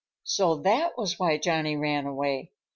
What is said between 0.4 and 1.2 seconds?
that was